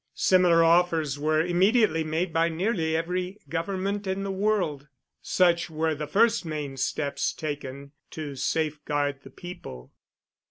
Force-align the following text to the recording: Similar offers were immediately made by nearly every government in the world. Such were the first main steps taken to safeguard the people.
Similar 0.15 0.63
offers 0.63 1.19
were 1.19 1.45
immediately 1.45 2.03
made 2.03 2.33
by 2.33 2.49
nearly 2.49 2.95
every 2.97 3.37
government 3.49 4.07
in 4.07 4.23
the 4.23 4.31
world. 4.31 4.87
Such 5.21 5.69
were 5.69 5.93
the 5.93 6.07
first 6.07 6.43
main 6.43 6.75
steps 6.77 7.31
taken 7.31 7.91
to 8.09 8.35
safeguard 8.35 9.19
the 9.21 9.29
people. 9.29 9.93